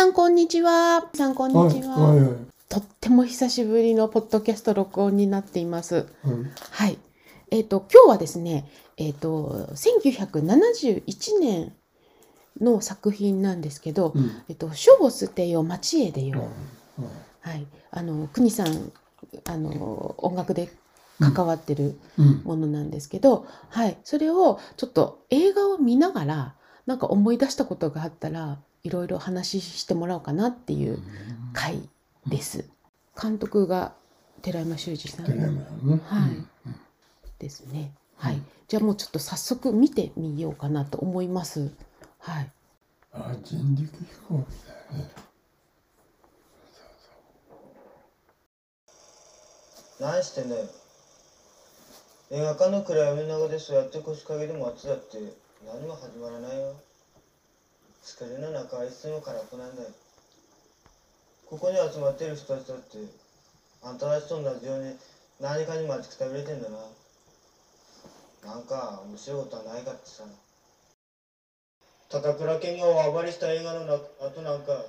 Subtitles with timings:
[0.00, 1.10] さんこんにちは。
[1.12, 1.94] さんこんにちは。
[1.94, 2.36] はいはいはい
[2.70, 6.06] とっても久しぶりのポッドキャスト録音になっています。
[6.24, 6.98] うんはい。
[7.50, 8.66] えっ、と今日はですね、
[8.96, 11.74] えっ、と1971年
[12.62, 16.48] の作品なんですけど、うんえっ、と書を捨てよ町へ出よ
[16.98, 17.02] う。
[17.02, 17.08] うん
[17.42, 17.66] はい。
[17.90, 18.92] あの国さん
[19.44, 20.72] あの音楽で
[21.18, 23.98] 関わってるうんものなんですけど、はい。
[24.04, 26.54] それをちょっと映画を見ながら
[26.86, 31.02] なんか思い出したことがあったらいろいろ話してもらおうかなっていう
[31.52, 31.88] 回
[32.26, 32.64] です。
[33.20, 33.92] 監督が
[34.42, 35.26] 寺山修司さん。
[35.26, 35.60] ね。
[36.06, 36.72] はい。
[37.38, 37.92] ですね。
[38.16, 38.42] はい。
[38.68, 41.72] じゃあもうちょっと早速見てみようかなと思います。
[42.18, 42.50] はい。
[43.12, 45.10] あ人力飛行機だよね。
[50.00, 50.64] 何してんだよ。
[52.30, 55.50] 映画館の暗闇の中でそうやって腰掛けて待つだって。
[55.66, 56.74] 何も始まらないよ
[58.10, 59.88] 疲れの中はいつも空っぽなんだよ。
[61.46, 62.98] ここに集まってる人たちだって
[63.82, 64.94] あんたたちと同じように
[65.38, 66.78] 何かに待ちくたびれてんだな。
[68.44, 70.24] なんか面白いことはないかってさ。
[72.08, 73.86] 高倉健が大暴れした映画の
[74.20, 74.84] 後なんか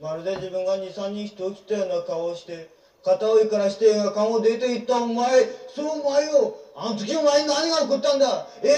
[0.00, 2.70] まるで自分が23人人を切ったような顔をして
[3.04, 5.44] 片追いからして映画館を出て行ったお前
[5.74, 6.56] そうお前よ。
[6.76, 8.46] あの時お前に何が起こったんだ？
[8.62, 8.70] え？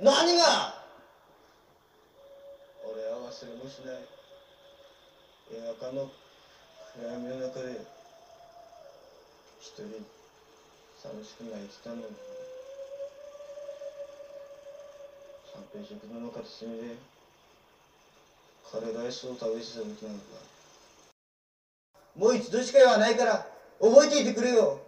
[0.00, 0.74] 何が
[2.84, 3.96] 俺は忘れもしない
[5.76, 6.10] 映画館の
[6.94, 7.84] 暗闇の中で
[9.60, 9.84] 一人
[10.96, 11.96] 寂しく泣いてたの
[15.52, 16.94] 三平食堂の片隅で
[18.72, 20.24] カレーライスを食べてた時なんだ
[22.16, 23.46] もう一度しか言わないから
[23.78, 24.80] 覚えていてくれよ。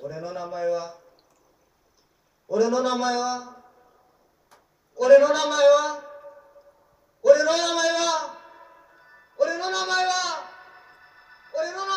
[0.00, 0.96] 俺の名前は
[2.48, 3.56] 俺の名前は
[4.96, 6.00] 俺の名前は
[7.22, 8.33] 俺の名前は
[9.74, 10.46] の名前は？
[11.52, 11.93] 俺の名前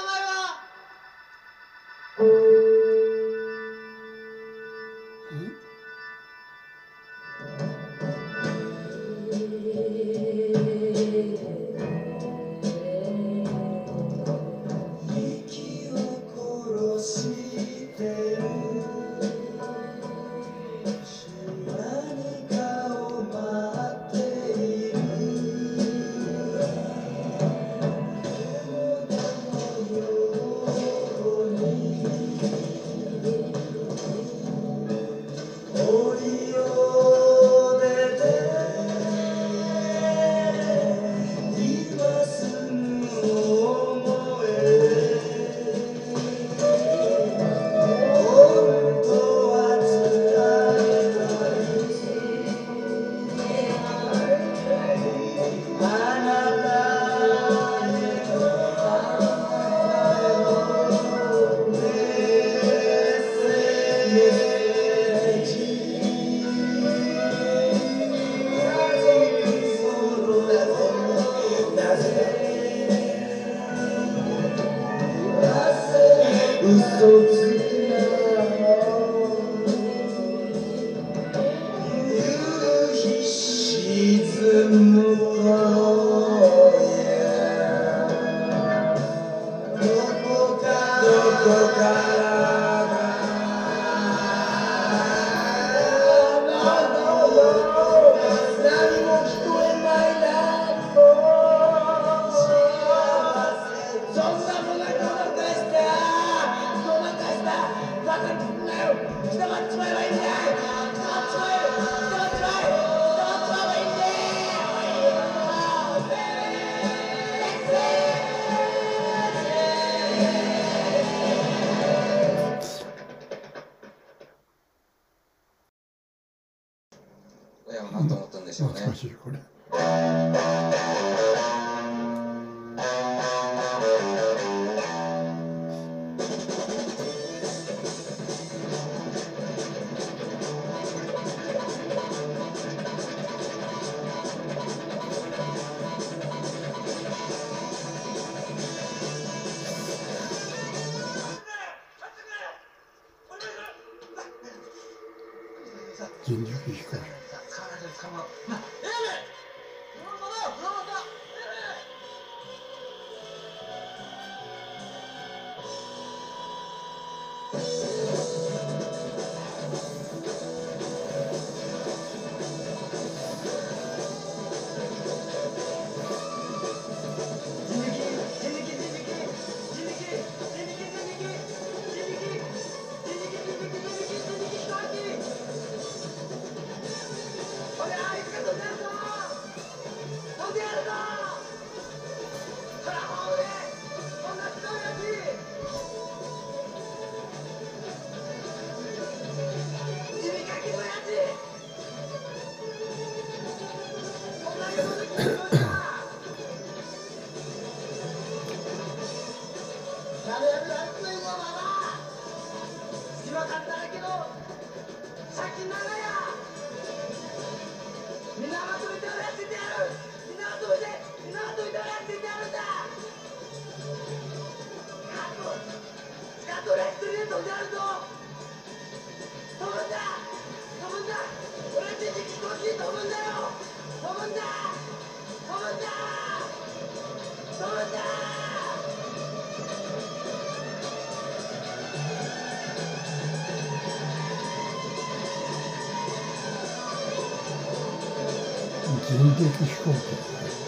[249.47, 250.66] 人力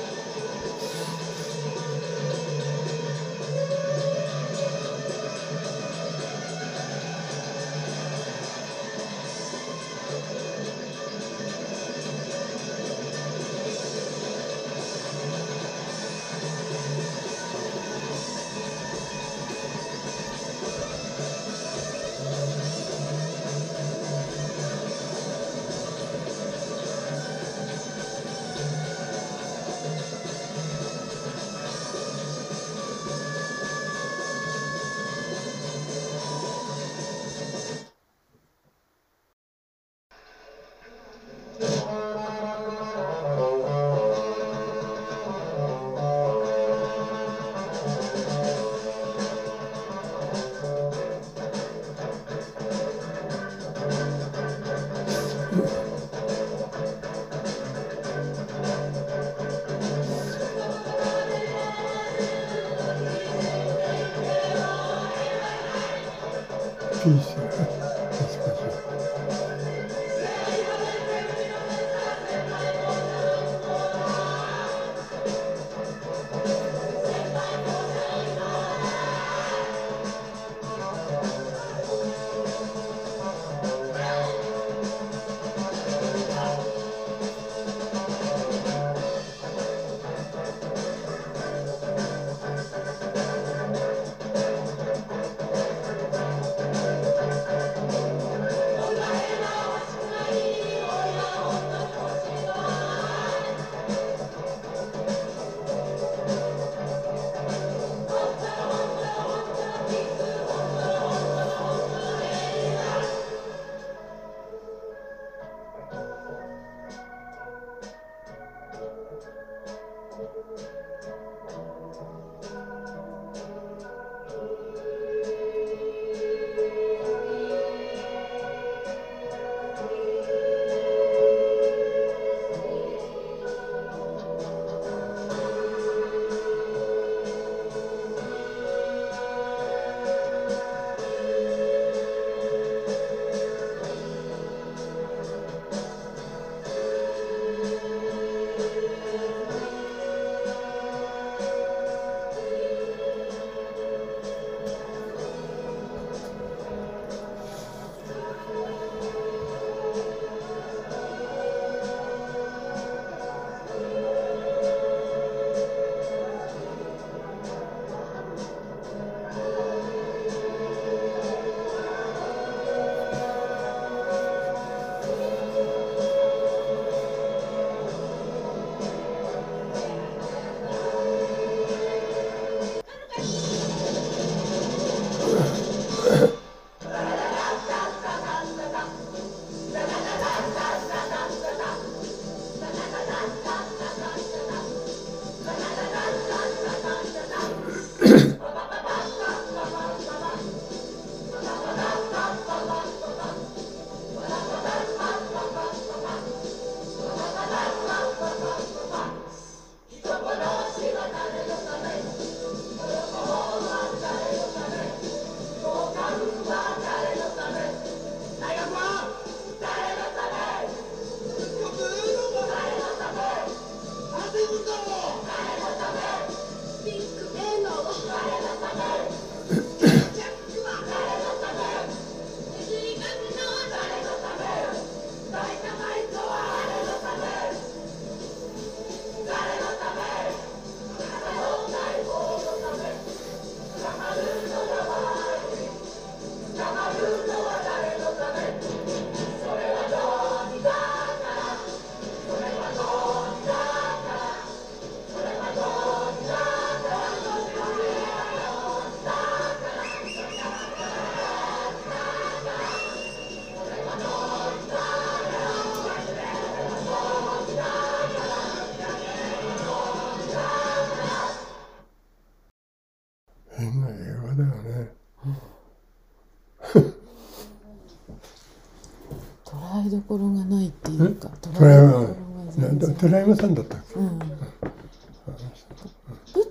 [283.00, 284.20] 全然トライマさんだったうん、舞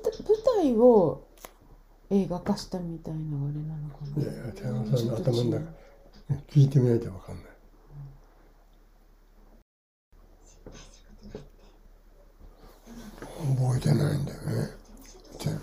[0.03, 1.25] 台舞台を
[2.11, 5.73] 映画化したみたいなあれなのかいなやいやトライマさんの頭の中
[6.51, 7.45] 聞いてみないとわかんない。
[13.41, 14.71] 見てないんだよね。
[15.33, 15.61] 見てるけど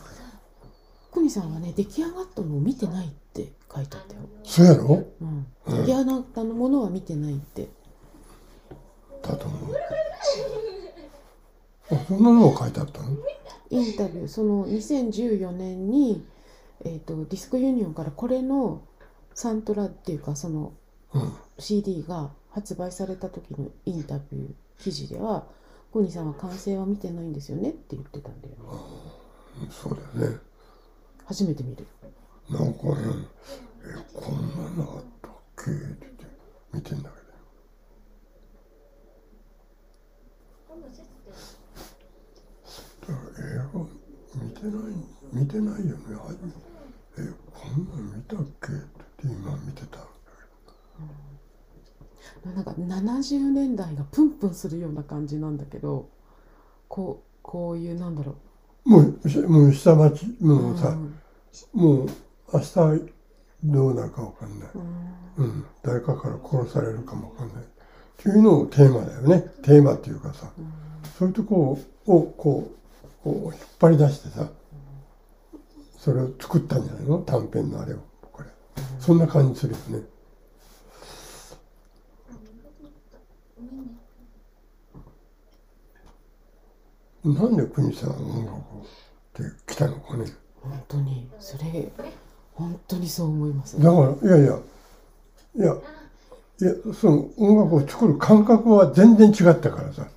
[1.12, 5.04] クニさんはね出来上がったのを見てないって書いてあったよ、そうやろ？
[5.22, 7.68] うん、うん出来上がったものは見てないって
[12.08, 13.10] そんなのが書いてあったの？
[13.70, 16.26] インタビューその2014年に、
[16.84, 18.84] えー、とディスクユニオンからこれの
[19.34, 20.74] サントラっていうかその
[21.14, 25.46] うん CD が発売された時のインタビュー記事では
[25.92, 28.60] コニーさんは完成は見てないんですよねって言ってたんだよね。
[29.70, 30.38] そうだよね。
[31.26, 31.88] 初めて見る。
[32.50, 32.96] なんかね
[33.88, 34.36] えこん
[34.76, 36.26] なのあったっけって
[36.74, 37.26] 見てんだけど
[43.08, 43.80] だから映画
[44.44, 44.96] 見てない
[45.34, 46.00] 見てないよね。
[47.18, 47.22] え
[47.54, 48.72] こんなん見たっけ？
[48.72, 49.98] って今見てた。
[50.00, 50.02] ん。
[52.44, 56.10] だなんか70年代がプンプンするような感じなんだけど
[56.88, 58.36] こうこういうなんだろ
[58.86, 61.20] もうしもう下町うもうさ、ん。
[61.74, 62.08] もう
[62.54, 62.76] 明日
[63.64, 64.70] どうなるかわかんない、
[65.38, 65.46] うん。
[65.46, 67.64] うん、誰かから殺されるかもわかんない。
[67.64, 67.66] っ
[68.18, 69.42] ていうのをテーマだよね。
[69.64, 70.72] テーマっていうかさうん。
[71.18, 72.76] そういうとこをこう
[73.26, 74.48] こう引っ張り出してさ
[75.98, 77.18] それを作ったんじゃないの？
[77.18, 77.98] 短編のあれを。
[78.32, 78.50] これ。
[79.00, 80.06] そんな感じするよね。
[87.24, 90.26] なんで国さんは音楽って来たのかね？
[90.62, 91.92] 本当にそれ
[92.54, 94.60] 本当にそう思いますだからいやいや
[95.56, 100.08] いやいやその音楽を作る感覚は全然違ったからさ。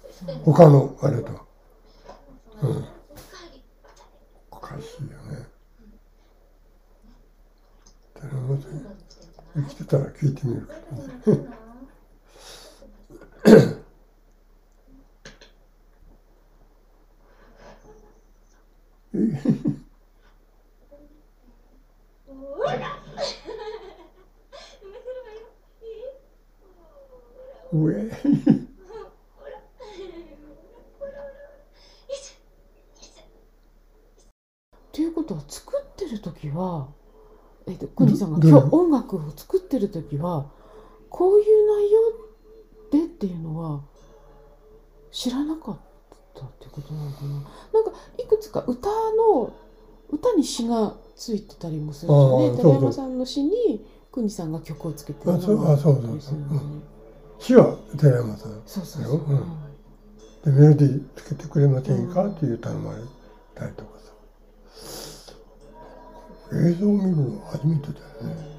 [0.44, 1.40] 他のあれとは。
[2.60, 2.70] うん。
[2.70, 2.97] お
[4.68, 5.46] かしいよね。
[8.14, 8.62] 寺本
[9.54, 10.68] 生きてたら聞いてみる
[11.24, 11.48] けどね
[27.72, 28.10] 上
[34.98, 36.88] ということは作ってる時は、
[37.68, 40.46] えっとクニさんがど今日音楽を作ってる時は
[41.08, 41.44] こういう
[42.90, 43.82] 内容でっていうのは
[45.12, 45.78] 知らなかっ
[46.34, 47.28] たってことなのかな？
[47.28, 49.54] なんかいくつか歌の
[50.10, 52.14] 歌に詩がついてたりもするし
[52.50, 52.56] ね。
[52.56, 56.02] 寺山さんの詩にクニさんが曲をつけてるあそうあそうそう。
[56.06, 56.60] そうですよね。
[57.38, 58.62] 死は寺山さん。
[58.66, 59.38] そうそうそう、うん。
[60.44, 62.26] でメロディーつけてくれませんか？
[62.26, 62.98] っていう頼まれ
[63.54, 63.90] たりとか。
[63.92, 63.97] さ
[66.50, 68.58] 映像を見るの初めてだよね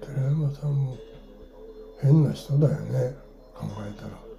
[0.00, 0.96] 寺山さんも
[2.00, 3.14] 変な人だよね
[3.54, 4.29] 考えたら。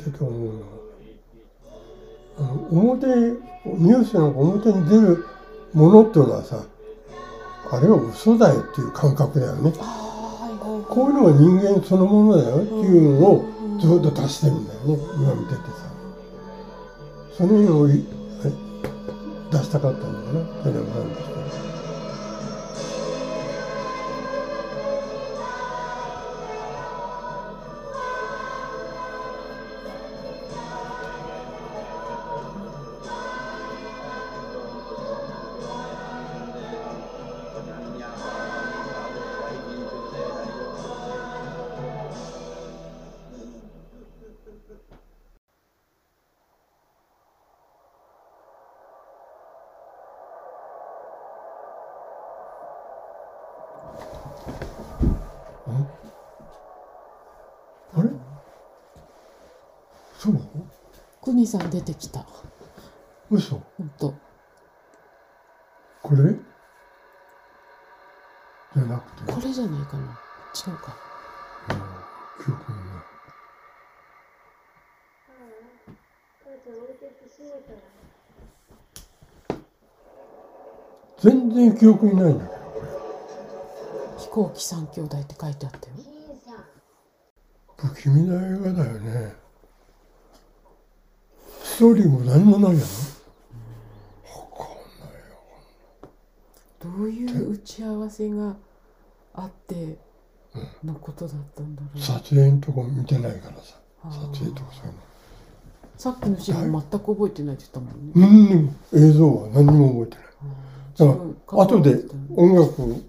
[0.00, 0.80] これ見てて思うのは
[2.38, 5.26] あの表ニュースの表に出る
[5.74, 6.64] ものっていうのはさ
[7.72, 9.72] あれは嘘だよっていう感覚だよね。
[10.88, 13.44] こういうのが人間そのものだよっていうのを
[13.78, 15.90] ずっと出してるんだよね今見ててさ。
[17.36, 18.04] その辺をい
[19.52, 21.69] 出したかったんだかな
[61.50, 62.24] さん出てきた。
[63.30, 63.60] 嘘。
[63.76, 64.14] 本当
[66.02, 66.34] これ？
[68.74, 69.32] じゃなくて？
[69.32, 70.02] これじゃないかな。
[70.04, 70.96] 違うか。
[71.70, 71.76] うん
[72.42, 73.02] 記憶にない。
[81.18, 82.86] 全然記憶にないんだけどこれ。
[84.18, 85.94] 飛行機三兄弟って書いてあったよ。
[87.76, 89.34] 不気味な映画だよね。
[89.34, 89.49] ス
[91.80, 92.86] トーリーも何もないやろ
[94.28, 95.38] わかんないよ。
[96.78, 98.54] どういう打ち合わせが
[99.32, 99.96] あって
[100.84, 103.80] のことだったんだろう、撮影のとこ見てないからさ。
[104.10, 104.10] 撮
[104.40, 104.98] 影とかそういうの。
[105.96, 110.26] さっきのシーン全く覚えてないって言ったもんね、何にも映像は何にも覚えてない。
[110.98, 111.06] だ
[111.46, 112.04] から後で
[112.36, 113.06] 音楽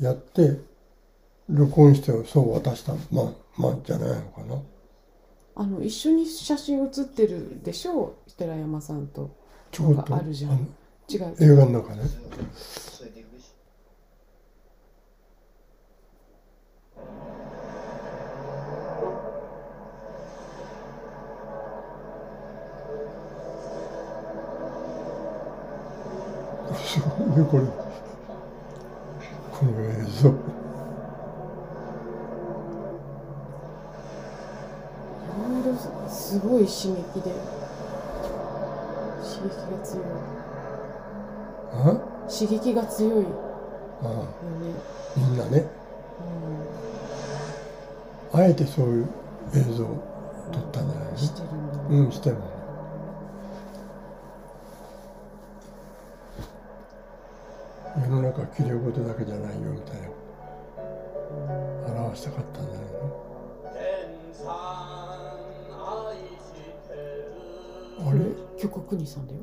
[0.00, 0.60] やって
[1.48, 2.92] 録音してそう渡した。
[3.10, 4.62] まあまあじゃないのかな
[5.58, 8.14] あの一緒に写真写ってるでしょ？
[8.28, 9.34] う寺山さんと。
[9.72, 10.50] ちょこっとあるじゃん。
[10.50, 10.58] の
[11.08, 11.34] 違う。
[11.40, 12.02] 映画の中ね
[26.84, 27.64] すごいねこれ
[29.52, 30.32] この映像い
[35.64, 35.78] ろいろ
[36.36, 37.32] すごい刺激で。
[39.22, 40.04] 刺激が強い。
[41.72, 41.96] あ
[42.28, 43.26] 刺激が強いよね、
[44.02, 44.26] あ
[45.16, 45.60] みんなね。
[48.34, 49.08] うあえてそういう
[49.54, 49.88] 映像を
[50.52, 51.78] 撮ったんじゃないん、してるんだ。
[51.88, 52.36] うんしてる。
[57.98, 60.08] 世の中きれい事だけじゃないよみたいな。
[62.02, 63.35] 表したかったんじゃないの？
[68.06, 68.20] あれ？
[68.60, 69.40] 曲国さんだよ。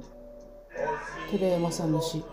[1.29, 2.23] 寺山さんの詩。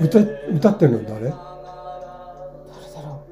[0.00, 1.20] 歌歌ってるの誰？
[1.20, 1.36] 誰だ
[3.02, 3.24] ろ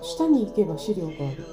[0.00, 0.04] う。
[0.04, 1.44] 下に行けば資料がある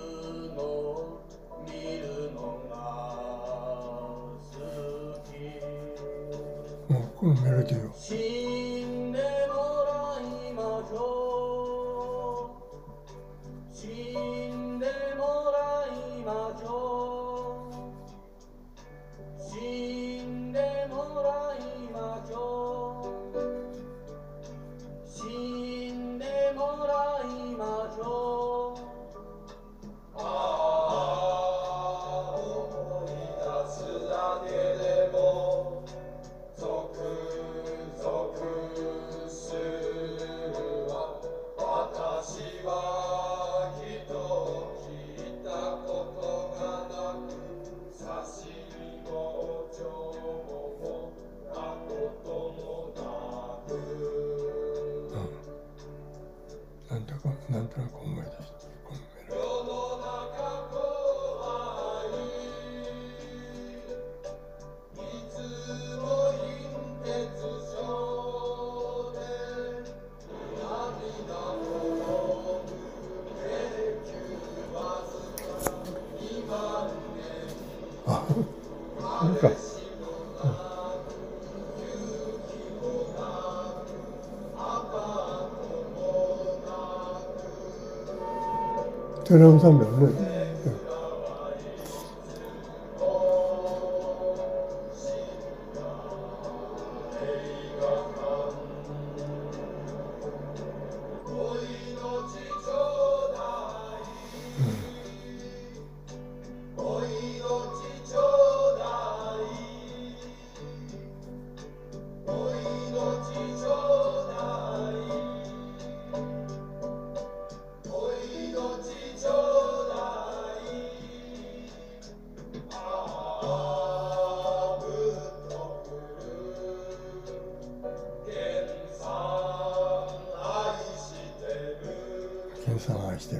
[89.38, 89.86] 寺山さんだ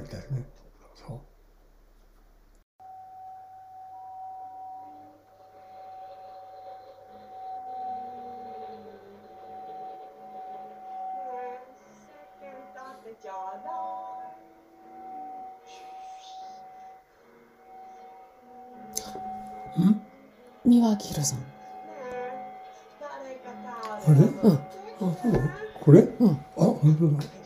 [0.00, 0.44] るみたいね。
[0.94, 1.20] そう。
[20.64, 21.38] 三輪明宏さん。
[24.08, 24.14] あれ？
[24.14, 24.52] うん。
[24.52, 24.58] あ
[24.98, 25.32] そう？
[25.84, 26.30] これ、うん。
[26.30, 27.45] あ本当だ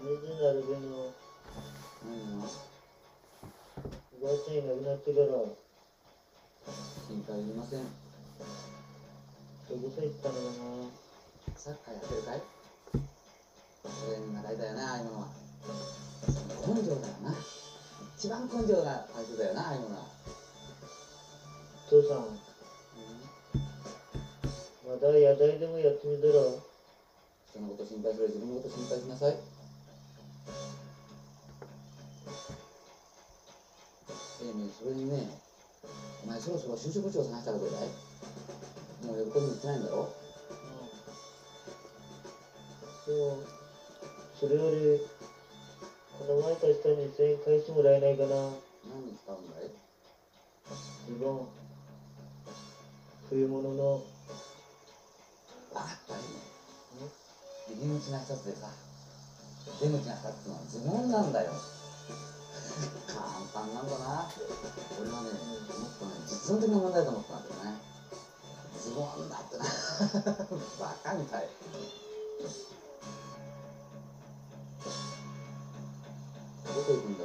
[0.00, 2.40] 何時になるけど、うん。
[2.40, 4.56] おばあちゃん。
[4.56, 5.56] いなくなってから、どこ
[7.06, 7.80] 心配いりません。
[7.80, 7.86] さ
[9.76, 11.00] 行ったのかな。
[11.54, 12.40] サッカーやってるかい
[14.08, 15.28] 俺に習いだよなああいうものは
[16.66, 17.34] 根性だよな
[18.16, 20.06] 一番根性が大切だよなああいうものは、
[21.88, 22.30] 父さん、う
[24.88, 26.64] まだ野台でもやってみたら、ん、
[27.52, 29.59] 人のこと心配する自分のこと心配しなさい
[34.78, 35.26] それにね
[36.24, 37.88] お前そろそろ就職地を探したらどうだい。
[39.06, 40.08] もう呼び込みに行ってないんだろ。
[43.06, 43.16] そう、
[44.38, 45.00] それより、
[46.18, 48.28] この前貸した2000円返してもらえないかな。
[48.88, 49.70] 何に使うんだい？
[51.08, 51.48] ズボン、
[53.30, 54.02] 冬物の、
[55.72, 56.26] バカッとあいね。
[57.68, 58.68] 入り口が一つでさ
[59.80, 61.52] 出口が二つのはズボンなんだよ
[63.06, 64.28] 簡単なんだな。
[65.00, 65.30] 俺はね
[65.78, 66.12] もっとね。
[66.26, 67.74] 実存的な問題と思ったんだけどね
[68.82, 69.64] ズボンだってな
[70.78, 71.48] バカみたい。
[76.74, 77.19] どこ行くんだ？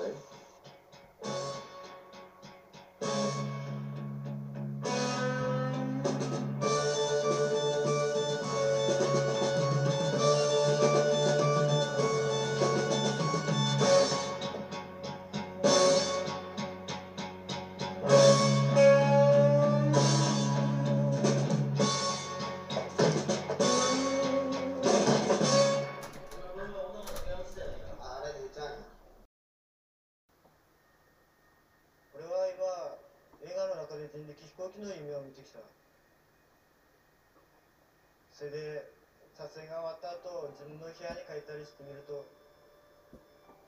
[40.56, 42.24] 自分の部屋に帰ったりしてみると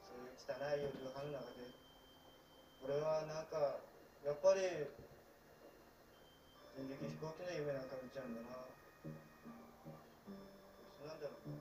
[0.07, 1.67] そういう汚い夜の中で
[2.87, 3.83] 俺はなんか
[4.23, 4.87] やっぱり
[6.79, 8.69] 人力飛行機の夢なんか見ちゃうんだな。
[9.03, 9.09] そ
[11.03, 11.51] うなんだろう。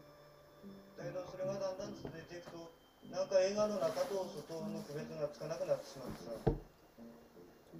[0.94, 2.68] だけどそれがだんだん続いていくと
[3.08, 6.36] なんか映画の中と外の区別がつかなくなってしまってさ。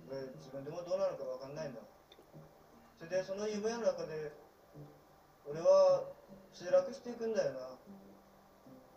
[0.09, 1.80] 俺自分でもどうなるかわかんないんだ。
[2.98, 4.32] それでその夢の中で
[5.48, 6.02] 俺は
[6.52, 7.61] 墜落していくんだよな。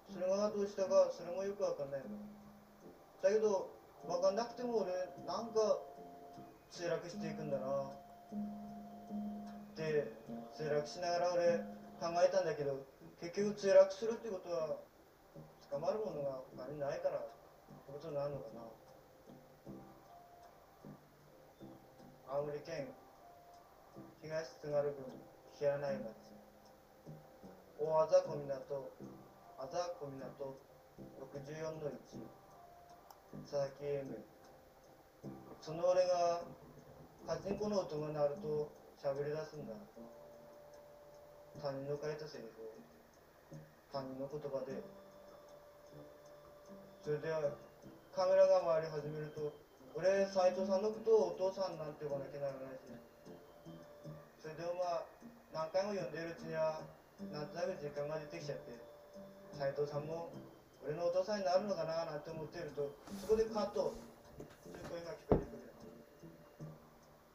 [0.09, 2.01] それがどうしたかそれもよくわかんない
[3.21, 3.69] だけど
[4.07, 4.91] わかんなくても俺
[5.27, 5.77] なんか
[6.71, 7.93] 墜落していくんだな。
[9.75, 10.11] で
[10.57, 11.57] 墜落しながら俺
[12.01, 12.81] 考えたんだけど
[13.21, 14.77] 結局墜落するってことは
[15.69, 18.61] 捕まるものが他にないからってことになるのかな。
[22.31, 22.87] 青森県
[24.21, 24.95] 東津軽郡
[25.57, 26.28] 平内町
[27.79, 28.91] 大あざ小港
[29.57, 30.19] あざ小港
[31.15, 32.19] 64の1
[33.47, 34.19] 佐々木 M
[35.61, 36.43] その俺が
[37.25, 39.75] パチンコの音が鳴ると喋り出すんだ。
[41.61, 42.75] 他人の書いたセリフを。
[43.91, 44.83] 他人の言葉で。
[46.99, 47.31] それで
[48.11, 49.55] カメラが回り始めると
[49.95, 52.91] 俺斎藤さんのことをお父さんなんて呼ばなきゃならないし。
[54.41, 55.05] それでもまあ
[55.53, 56.83] 何回も読んでるうちには
[57.27, 58.71] なんとなく時間が出てきちゃって
[59.51, 60.31] 斎藤さんも
[60.87, 63.91] 俺のお父さんになるのかななんて思ってるとそこでカット。
[64.63, 65.67] という声が聞こえてくる。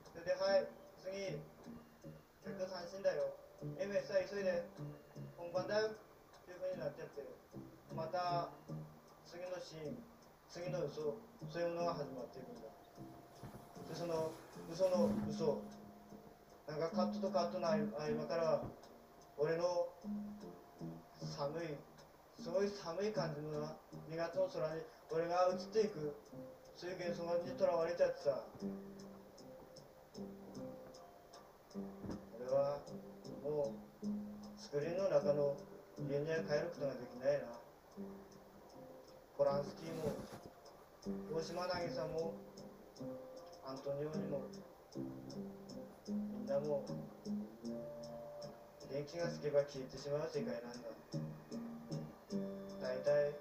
[0.09, 0.65] それではい
[1.05, 1.37] 次。
[2.41, 3.37] 客三振だよ。
[3.77, 4.65] MS は急いで。
[5.37, 6.01] 本番だよっ
[6.49, 7.21] ていう風になっちゃって。
[7.93, 8.49] また
[9.29, 10.01] 次のシーン
[10.49, 11.21] 次の嘘
[11.53, 12.73] そういうものが始まっていくんだ。
[12.73, 14.33] でその
[14.73, 15.61] 嘘の嘘。
[16.67, 18.65] なんかカットとカットの合間から
[19.39, 19.89] 俺の
[21.37, 21.77] 寒い
[22.43, 23.65] すごい寒い感じの
[24.11, 26.15] 2月の空に俺が映っていく
[26.77, 28.45] そういう幻想にとらわれちゃってさ。
[31.75, 32.79] 俺は
[33.43, 34.07] もう
[34.61, 35.57] スクリーンの中の
[35.99, 37.47] 家に帰ることができないな。
[39.37, 40.15] ポランスキーも
[41.35, 42.35] 大島渚も
[43.67, 44.43] アントニオにも
[46.07, 46.91] みんなもう
[48.95, 50.87] 電気がつけば消えてしまう世界なんだ。
[52.81, 53.35] 大体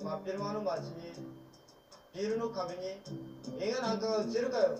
[0.00, 1.10] 真っ昼間の街に
[2.14, 3.02] ビルの壁に
[3.58, 4.78] 映画なんかが映るかよ。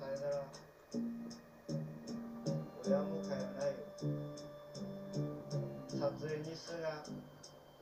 [0.00, 0.40] さよなら。
[2.86, 3.84] 俺はもう帰らないよ。
[5.92, 7.04] 撮影日数が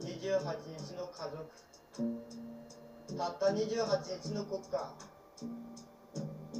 [0.02, 1.46] 28日の家族。
[3.16, 4.92] たった28日の国家。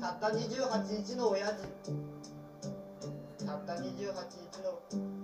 [0.00, 1.98] たった28日の親父。
[3.48, 4.78] たった28日の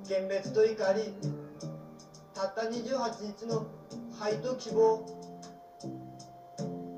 [0.08, 1.12] 幻滅と怒り
[2.32, 3.66] たった28日の
[4.18, 5.04] 灰と希望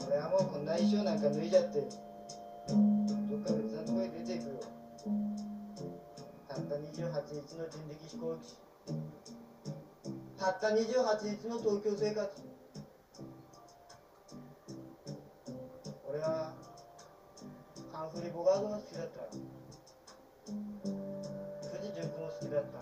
[0.07, 4.61] 俺はもうこんな衣装なんか脱いじゃってどっか別なとこへ出ていくよ
[6.47, 8.55] たった28日の人力飛行機
[10.39, 12.31] たった28日の東京生活
[16.09, 16.53] 俺は
[17.93, 20.96] カンフリーボガードが好きだった
[22.27, 22.79] 好きだった。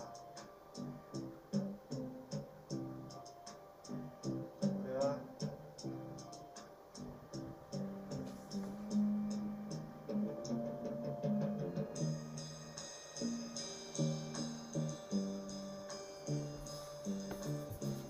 [4.83, 5.17] 俺は。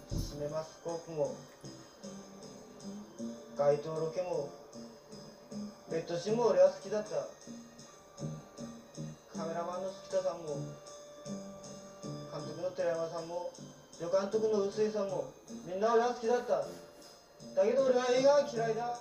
[0.09, 1.35] シネマスコープも。
[3.57, 4.49] 街頭ロケも。
[5.91, 7.09] ベッドシーンも俺は好きだった。
[9.37, 10.84] カメラマンの月田さんも
[12.65, 13.51] の寺山さんも
[13.93, 15.29] 助監督の臼井さんも
[15.67, 16.65] みんな俺は好きだった。
[17.55, 18.97] だけど俺は映画は嫌いだ。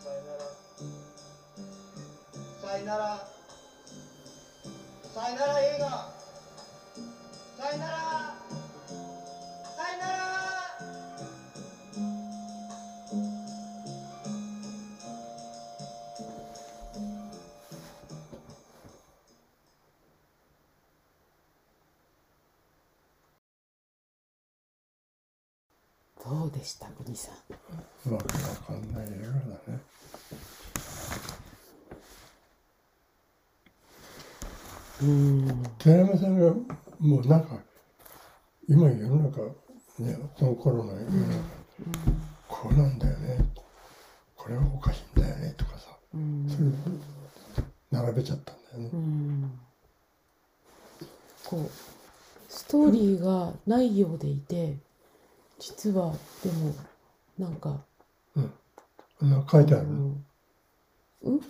[0.00, 0.48] さよなら。
[2.62, 3.28] さよなら。
[5.14, 6.08] さよなら映画。
[7.58, 8.13] さよなら。
[26.64, 27.30] でした国さ
[28.08, 28.12] ん。
[28.14, 29.80] わかんない映画だね。
[35.02, 35.62] うん。
[35.78, 36.54] 寺山さんが
[37.00, 37.58] もうなんか
[38.66, 39.42] 今世の中
[39.98, 41.42] ねこの頃の世の中、
[42.48, 43.44] こうなんだよね。
[44.34, 46.48] これはおかしいんだよねとかさうん。
[46.48, 48.90] それ並べちゃったんだよね。
[48.90, 49.52] うん。
[51.44, 51.70] こう
[52.48, 54.78] ストーリーがないようでいて
[55.58, 56.12] 実は
[56.42, 56.74] でも
[57.38, 57.80] なんか
[59.20, 59.44] なん。
[59.44, 60.24] か書いてある、うん
[61.22, 61.40] うん？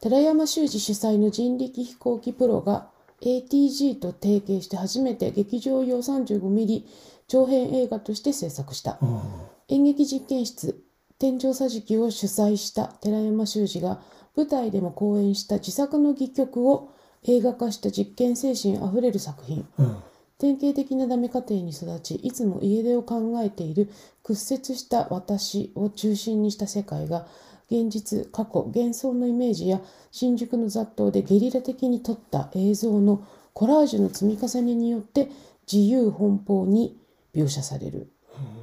[0.00, 2.88] 寺山修司主催の人力飛行機プロが
[3.20, 6.84] ATG と提携して初めて劇場用 35mm
[7.28, 8.98] 長編映画として制作した。
[9.02, 9.20] うん。
[9.68, 10.82] 演劇実験室
[11.18, 14.00] 天井桟敷を主催した寺山修司が
[14.36, 16.90] 舞台でも公演した自作の戯曲を
[17.24, 19.66] 映画化した実験精神あふれる作品。
[19.78, 19.96] うん
[20.40, 23.90] 典型的なダメ家庭に育ちいつも家出を考えている
[24.22, 27.26] 屈折した私を中心にした世界が
[27.70, 33.22] 現実過去幻想のイメージや新宿の雑踏でゲリラ的に撮った映像の
[33.52, 35.28] コラージュの積み重ねによって
[35.70, 36.98] 自由奔放に
[37.34, 38.10] 描写される。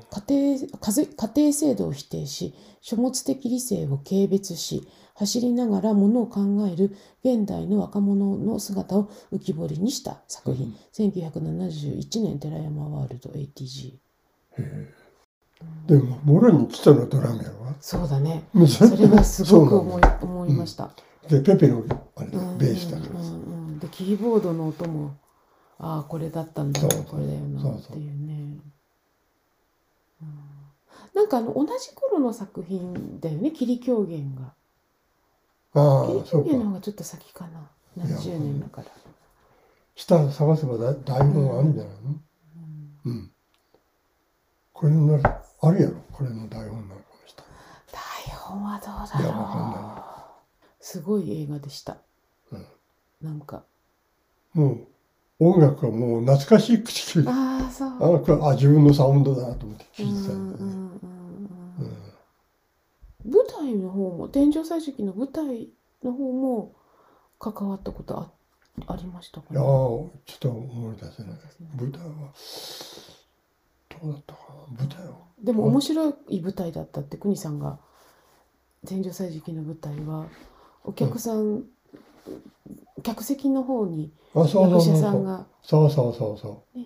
[0.09, 13.93] 家庭家庭制度を否定し書物的理性を軽蔑し走りながらものを考える現代の若者の姿を浮き彫りにした作品、1971年寺山ワールド ATG
[15.87, 18.43] でももろに来たのドラムやろそうだね。
[18.67, 20.91] それはすごく思い思いました、
[21.27, 21.83] でペペの
[22.15, 22.27] あれ
[22.59, 25.17] ベースだでキーボードの音も
[25.79, 28.59] ああこれだったんだこれだよなっていうね。
[30.21, 30.29] うん。
[31.15, 34.53] なんかあの同じ頃の作品だよね霧狂言が
[35.79, 37.59] ああそうか言の方がちょっと先かな。
[38.05, 38.87] いや70年だから。
[39.95, 42.15] 下探せばだ台本あるんじゃないの？
[43.05, 43.31] うん。
[44.73, 45.95] これのなあるやろ？
[46.11, 47.43] これの台本なんかもした
[47.91, 50.03] 台本はどうだいやわかんろな
[50.79, 51.97] うすごい映画でした、
[52.51, 52.65] うん。
[53.21, 53.63] なんか。
[54.53, 54.87] もう
[55.39, 58.23] 音楽はもう懐かしい口であああそう。
[58.23, 60.65] これあ自分のサウンドだなと思って聞いてたうんんだよね。
[60.65, 61.16] うんうんううん
[63.67, 65.69] 台の方も天井桟敷の舞台
[66.03, 66.73] の方も
[67.39, 68.31] 関わったことあ
[68.87, 69.59] ありましたかね？
[69.59, 71.31] いやーちょっと思い出せない。
[71.75, 72.09] 舞台は
[74.01, 74.39] どうだったか
[74.71, 75.07] な舞台。
[75.07, 77.79] をでも面白い舞台だったって国さんが
[78.83, 80.25] 全女歳時期の舞台は
[80.83, 81.63] お客さん、
[83.03, 84.93] 客席の方にあそうそう役そうそう。
[84.93, 86.85] 者さんが、そうそうそうそう、ね。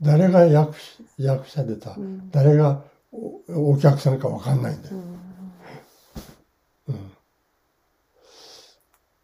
[0.00, 2.30] 誰が役し役者でさ、うん。
[2.30, 5.20] 誰がおお客さんかわかんないんだよ、うんうん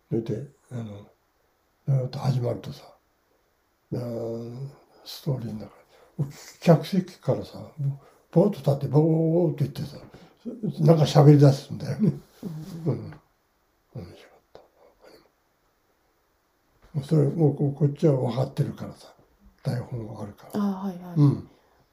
[0.08, 1.06] それであの
[2.00, 2.84] ずっと始まるとさ
[3.94, 4.68] あー
[5.04, 5.70] ストーリーの中で
[6.60, 7.58] 客席からさ
[8.30, 9.98] ボーッと立ってボーッと言ってさ
[10.80, 12.12] なんか喋り出すんだよね。
[12.86, 12.94] うん。
[12.94, 13.14] 面
[13.94, 14.60] 白かった。
[16.94, 19.12] もうそれもうここっちは分かってるからさ
[19.64, 20.60] 台本があるから。
[20.60, 21.48] ああはいはい、うん。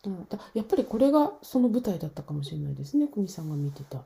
[0.05, 4.03] うんだやっぱりこれがその舞台だったかもしれないですね国さんが見てた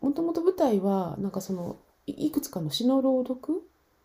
[0.00, 3.62] もともと舞台はなんかそのいいくつかの詩の朗読、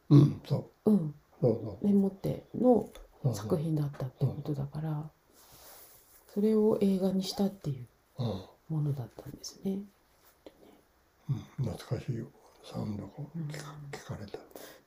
[0.10, 0.42] うん。
[0.48, 0.92] そう。
[0.92, 1.88] うん、そうそう。
[1.88, 2.90] でもっての
[3.34, 5.10] 作品だったってことだから
[6.34, 7.88] それを映画にしたっていう
[8.20, 8.44] うん。
[8.70, 9.80] ものだったんですね。
[11.30, 12.26] うん、懐かしいよ
[12.64, 13.10] サウンドが
[13.92, 14.40] 聞かれた。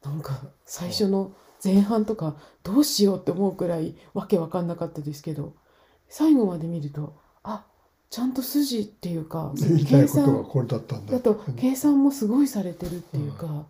[0.08, 5.54] なんか最初の前半とかどうしようって思うくらいわけわかんなかったですけど
[6.08, 7.64] 最後まで見るとあ
[8.10, 9.52] ちゃんと筋っていうか
[9.88, 11.12] 計算だったんだ。
[11.12, 13.66] だと計算もすごいされてるっていうか、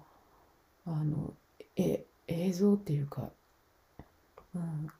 [0.86, 1.34] あの
[1.76, 3.28] え映像っていうか、
[4.54, 4.90] うん、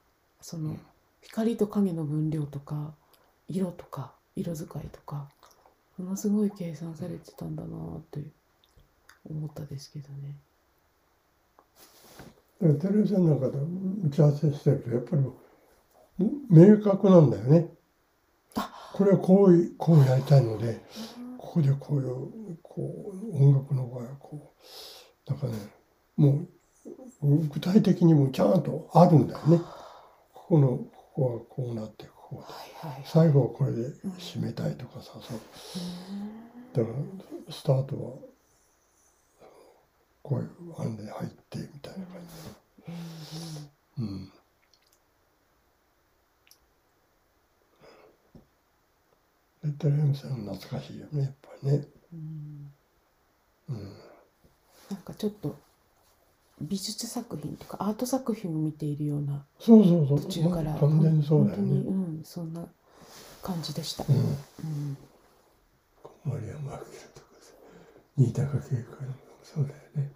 [0.42, 0.76] その
[1.22, 2.92] 光と影の分量とか
[3.48, 5.26] 色とか色使いとか
[5.96, 8.20] ものすごい計算されてたんだなって
[9.28, 10.34] 思ったですけどね。
[12.60, 13.56] でテレビ戦なんかで
[14.06, 17.79] 打ち合わせしてるとやっぱり明確なんだよね。
[19.00, 20.78] これはこういこうやりたいので
[21.38, 24.52] ここでこういうこう音楽の場合はこ
[25.26, 25.54] うなんかね
[26.16, 26.46] も
[27.22, 29.58] う具体的にもちゃんとあるんだよね。
[30.34, 32.42] ここのここはこうなってこうは
[32.84, 33.02] いはい。
[33.06, 35.40] 最後はこれで締めたいとかさそう
[36.74, 38.12] だからスタートは
[40.22, 42.94] こういう案で入ってみたいな感じで。
[44.00, 44.32] うん。
[49.64, 51.84] でテレビさん懐かしいよねやっぱりね。
[52.12, 52.72] うん
[53.68, 53.92] うん。
[54.90, 55.56] なんかちょっと
[56.60, 60.20] 美術作品とかアート作品を見ているようなそうそうそう。
[60.22, 61.62] 途中から完全にそうだよね。
[61.62, 62.66] うんそんな
[63.42, 64.04] 感じでした。
[64.08, 64.16] うん。
[64.16, 64.96] うん
[66.24, 66.86] 森山明とか
[67.40, 67.54] さ、
[68.16, 68.42] 新高
[69.42, 70.12] そうだよね。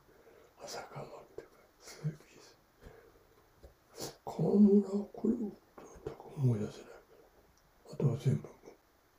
[0.62, 1.48] 浅香守とか、
[1.80, 2.38] 鈴木
[3.96, 4.14] さん。
[4.24, 5.36] 河村これを
[6.04, 6.88] とか思い出せない。
[7.94, 8.53] あとは全部。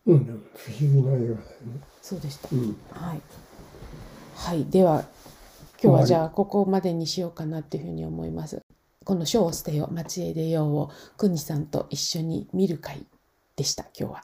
[0.07, 1.41] うん、不思議な映画だよね。
[2.01, 2.49] そうでした。
[2.51, 2.77] うん。
[2.91, 3.21] はい。
[4.35, 5.05] はい、では
[5.81, 8.61] 今日はじゃあここまでにしようかなっていうふうに思います。
[9.03, 13.05] この「書を捨てよ町へ出よう」を国さんと一緒に見る会
[13.55, 14.23] でした今日は。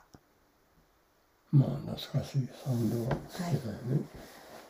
[1.51, 4.01] まあ懐かしいサウンドが好きだよね。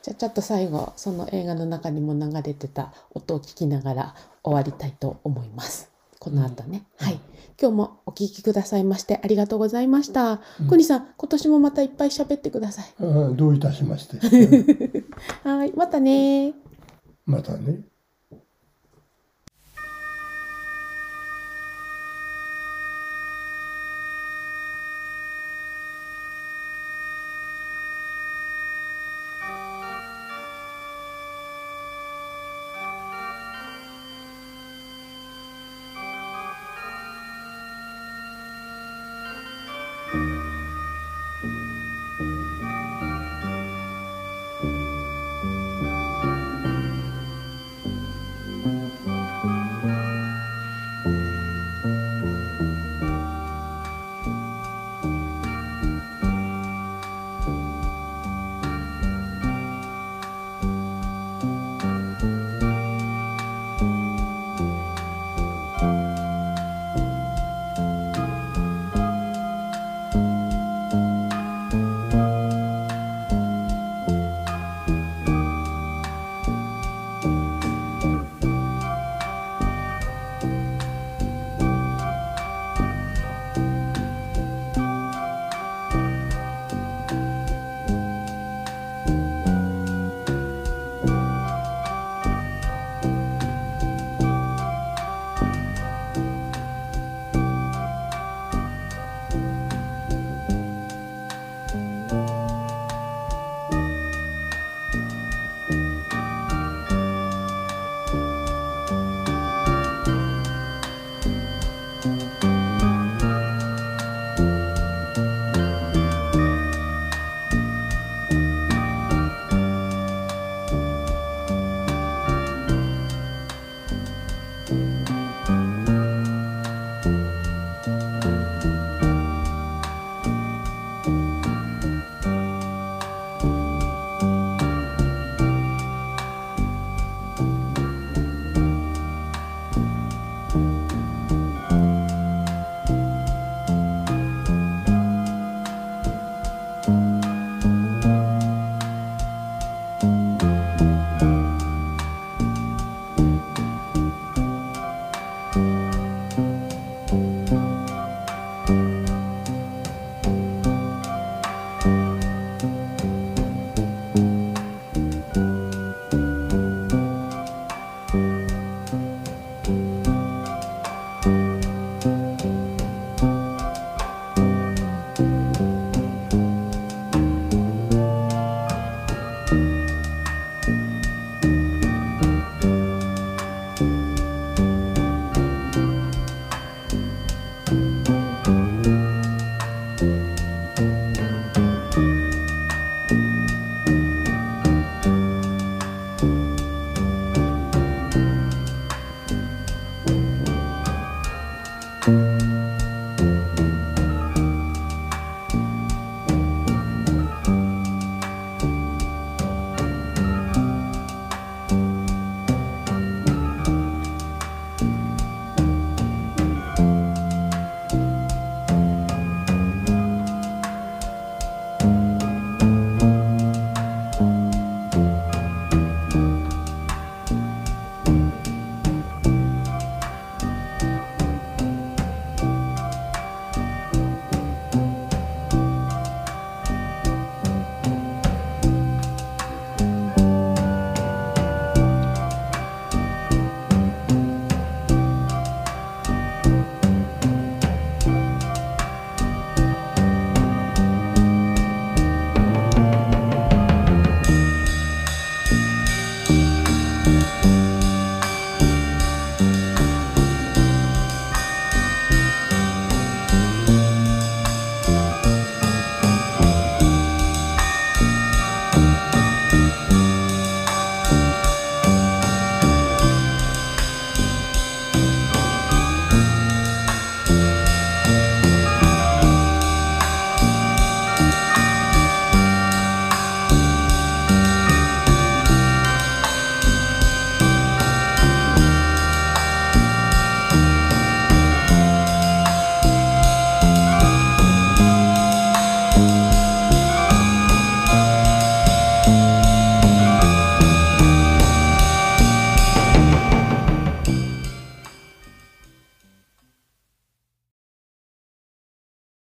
[0.01, 5.90] じゃあちょっと最後その映画の中にも流れてた音を聞きながら終わりたいと思います。
[6.21, 7.19] この後ね、はい。
[7.59, 10.39] 今日もお聞きくださいましてありがとうございました。
[10.59, 12.85] うん国さん、今年もまたいっぱい喋ってください。
[12.99, 15.03] どういたしまして。
[15.43, 16.53] はい、またね
[17.25, 17.79] またね。